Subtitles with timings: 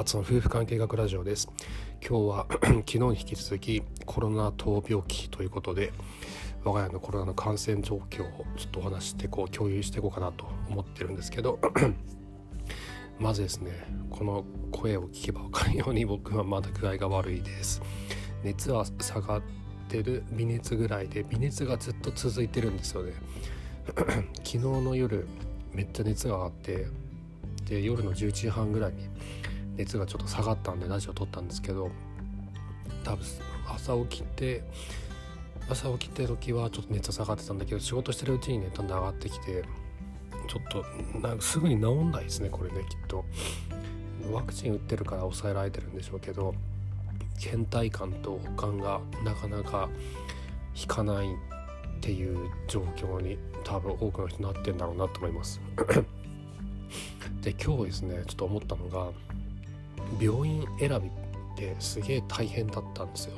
[0.00, 1.46] 勝の夫婦関係学ラジオです。
[2.00, 5.92] 今日は 昨日に引き続きコロナ闘病期ということで
[6.64, 11.58] 我が家のコロナの感染状況をちょっとお話してこう共有していこうかなと思ってるんですけど
[13.20, 13.72] まずですね
[14.08, 17.82] この声を聞けば分かるように 僕はまだ具合が悪いです。
[18.42, 19.42] 熱は下がっ
[19.88, 23.12] てる微熱ぐらいで微熱がずっと続いてるんですよね。
[24.44, 25.28] 昨日の夜
[25.74, 26.86] めっちゃ熱が上がって
[27.68, 29.10] で夜の11時半ぐらいに
[29.80, 31.90] 熱がちょっと下がったんでラジオ撮ったんですけど
[33.04, 33.24] 多分
[33.68, 34.62] 朝起きて
[35.68, 39.64] 朝起きて時はちょっと熱下がってたんだけど仕事してるうちにねだんだん上がってきて
[40.48, 40.84] ちょっと
[41.18, 43.24] なんかすぐに治んないですねこれねきっと。
[44.30, 46.54] ワクチン打ってるから抑えられてるんでしょうけど
[47.38, 49.88] 倦怠感と悪感がなかなか
[50.74, 52.38] 引かないっていう
[52.68, 55.60] 状況に多分多くの人なってんだろうなと思います。
[57.42, 59.10] で今日ですねちょっと思ったのが
[60.18, 61.10] 病院選びっ
[61.56, 63.36] てすげえ大変だったんですよ。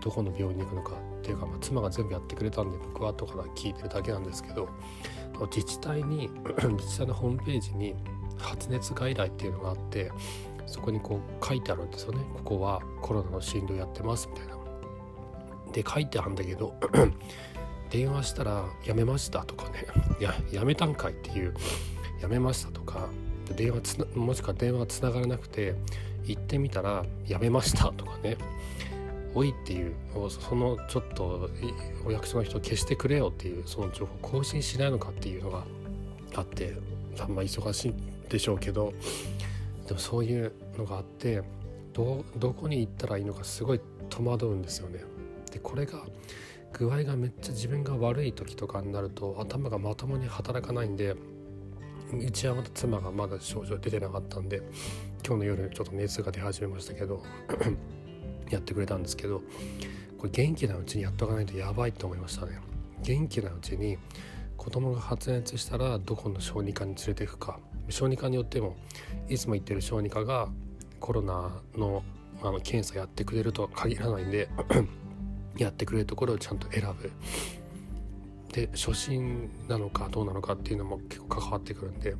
[0.00, 1.08] どこの病院に行くのか。
[1.18, 4.68] っていうか、まあ、妻が全部やってくれたんで僕は後から聞いてるだけなんですけど
[5.54, 6.30] 自治体に
[6.78, 7.94] 自治体のホームページに
[8.38, 10.10] 発熱外来っていうのがあって
[10.66, 12.20] そこにこう書いてあるんですよね。
[12.34, 14.58] ここはコロナの診療やってますみたいな。
[15.72, 16.74] で書いてあるんだけど
[17.90, 19.86] 電話したら「やめました」とかね
[20.20, 21.54] 「ややめたんかい」っていう
[22.20, 23.08] 「やめました」とか
[23.54, 25.74] 電話つなもしくは電話がつながらなくて
[26.24, 28.36] 行ってみたら「やめました」とかね
[29.34, 29.94] 「おい」っていう
[30.28, 31.50] そのちょっと
[32.04, 35.64] お役所の人消してくれよっていうその情報更新しないのかっていうのが
[36.34, 36.76] あって
[37.18, 37.96] あんま忙しいん
[38.28, 38.92] でしょうけど
[39.86, 41.42] でもそういうのがあって
[41.92, 45.00] どどこに行ったらいいのかすごい戸惑うんですよね。
[45.50, 46.04] でこれが
[46.72, 51.16] 具合がめっちゃ自分が悪い時とかになると頭がまともに働かないんで
[52.12, 54.62] うちはまた妻がまだ症状出てなかったんで
[55.26, 57.22] 今日の夜ちょっと熱が出始めましたけど
[58.50, 59.42] やってくれたんですけど
[60.16, 62.58] これ元気なうちにやっとかないとやばいと思いましたね。
[63.02, 63.98] 元気なうちに
[64.56, 67.60] 子供が発熱したらどこの小児科に連れていくか。
[67.88, 68.76] 小児科によっても
[69.28, 70.48] いつも行ってる小児科が
[70.98, 72.02] コロナの
[72.42, 74.48] あの検査やってくれるとは限らないんで
[75.56, 77.10] やってくれるところをちゃんと選ぶ。
[78.52, 82.14] で初心なのかどうなのかっていうのも結構関わってくるんで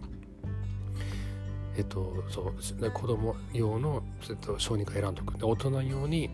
[1.76, 5.38] えっとそう子供用の、えっと、小児科選んどく。
[5.38, 6.30] で大人用に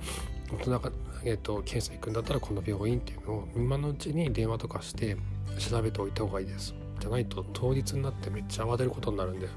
[0.50, 0.90] 大人が、
[1.24, 5.16] えっと、検査行くんだったらこの病院っていうのを今のうちに電話とかして
[5.58, 6.74] 調べておいた方がいいです。
[6.98, 9.48] じゃないと当日になってめっちゃ慌てることになるんで。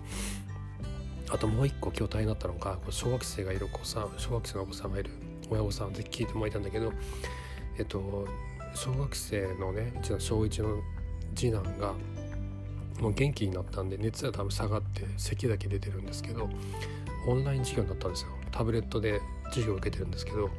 [1.29, 5.11] あともう一個今日大変だったのが小学生がいるお子さん小学生のお子さんがいる
[5.49, 6.93] 親御さんぜひ聞いてもらいたんだけど
[7.77, 8.25] えっと
[8.77, 10.83] 小学生のねうちの小1の
[11.35, 11.93] 次男が
[13.01, 16.47] もう元気になったんで熱は多分下がって咳だけ出てるんですけど
[17.27, 18.29] オンライン授業になったんですよ。
[18.51, 20.51] タブレットで授業を受けてるんですけど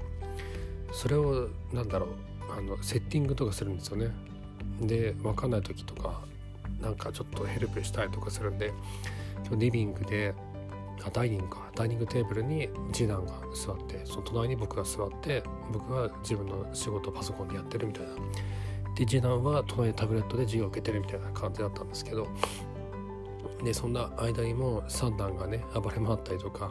[0.92, 2.08] それを何だろう
[2.50, 4.10] あのセッティングとかするんですよね。
[4.80, 6.20] で分かんない時とか
[6.80, 8.72] なんかちょっとヘルプしたりとかするんで
[9.52, 10.34] リビングで
[11.04, 11.70] あダイニングか。
[11.74, 15.42] ダイニングテーブルに次男が座ってその隣に僕が座って
[15.72, 18.10] 僕は自分の仕事をパソコンでやってるみたいな。
[18.96, 22.26] で次男は隣でタブレットで授業を受けてるみたいな感じだったんですけど。
[23.62, 26.70] でそんな間にも三男がね暴れ回ったりとか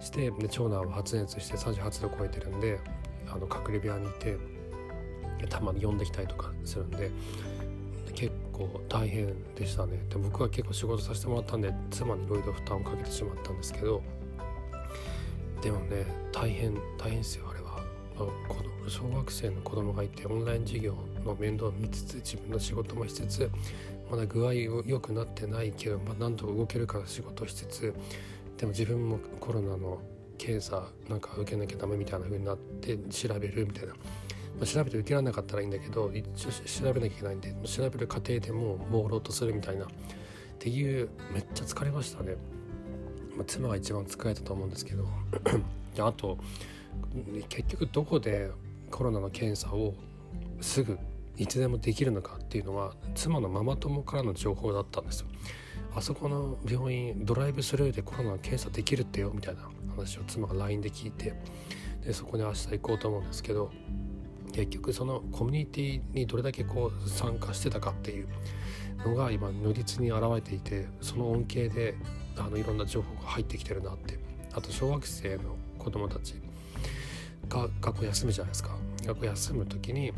[0.00, 2.78] してで長男は発熱して38度超えてるんで
[3.28, 4.36] あの隔離部屋にいて
[5.48, 7.10] たまに呼んできたりとかするんで
[8.14, 10.00] 結構大変でしたね。
[10.08, 14.02] で僕は結構仕事させてもらったんで妻にいろいろ負担をかけてしまったんですけど
[15.62, 17.82] でもね大変大変ですよあれは、
[18.18, 18.26] ま
[18.86, 20.94] あ、小学生の子供がいてオンライン授業
[21.24, 23.50] の面倒を見つつ自分の仕事もしつつ
[24.10, 27.94] まだ具合良くなってないけど、まあ、何とか動けるから仕事しつつ
[28.56, 30.00] でも自分もコロナの
[30.38, 33.94] 検査なんか受けなきゃダメみたいな風になって調べるみたいな
[34.58, 39.84] まあ、調べて受けられなかったらいいんだけど一応調べなきゃいけないんで調べる過程でも朦朧とするみたいな。
[39.84, 39.88] っ
[40.58, 42.36] ていうめっちゃ疲れましたね、
[43.36, 45.06] まあ、妻が一番疲れたと思うんですけど。
[45.98, 46.38] あと
[47.48, 48.50] 結局どこで
[48.90, 49.94] コロナの検査を
[50.60, 50.98] すぐ
[51.36, 55.26] いつでもできるのかっていうのは妻のママ友からの情報だったんですよ。
[55.94, 59.62] あそこの病院ドライブスルーでコロナの検査できるってよみたいな
[59.96, 61.34] 話を妻が LINE で聞いて
[62.04, 63.70] でそこに明日行こうと思うんですけど
[64.56, 68.28] 結局そのコミュニティにどれだけこう参加してたかっていう
[69.06, 71.94] のが今如実に現れていてその恩恵で
[72.36, 74.26] あのいろんな情報が入ってきてるなって。
[74.56, 76.34] あと小学生の子供たち
[77.46, 78.70] が学校休むじゃないですか。
[79.04, 80.12] 学校休む時に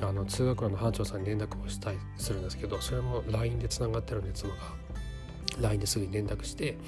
[0.00, 4.60] あの通学路の班長さんに連絡をしたりするんですけどそれも LINE でつながってるんで妻が。
[5.60, 6.78] LINE ですぐに連絡して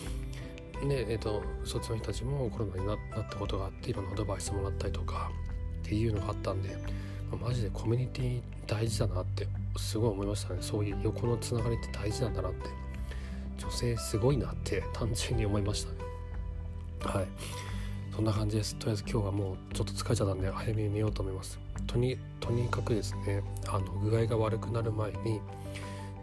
[0.85, 2.99] ねえーと、そっちの人たちもコロナになっ
[3.31, 5.31] たことがあっていろんなアドバイスもらったりとか。
[5.83, 6.77] っていうのがあったんで、
[7.31, 9.47] まあ、マジでコミュニティ大事だなって
[9.77, 10.59] すごい思いましたね。
[10.61, 12.83] そういう横のつながりって大事なんだなって。
[13.59, 15.99] 女性すごいなって単純に思いましたね。
[17.05, 17.27] はい。
[18.15, 18.75] そんな感じです。
[18.77, 21.59] とりあえず今日はもうちょっと疲れちゃったんで早めに寝ようと思います。
[21.87, 25.41] とにとにかくですねあの具合が悪くなる前に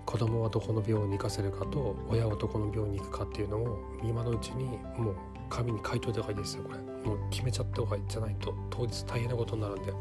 [0.05, 4.65] 子供はどこの病院に行かせるかと親はどこの病院に行くかっていうのを今のうちに
[4.97, 5.15] もう
[5.49, 6.79] 紙に書いといた方がいいですよこれ。
[7.09, 9.91] もう決めちゃった方がいいじゃないと当日大変なことになるんで。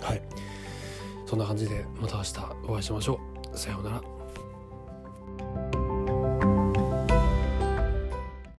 [0.00, 0.22] はい。
[1.26, 2.32] そんな感じでまた明日
[2.68, 3.20] お会いしましょ
[3.54, 3.56] う。
[3.58, 4.17] さようなら